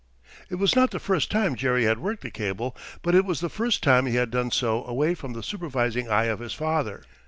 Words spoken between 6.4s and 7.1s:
father.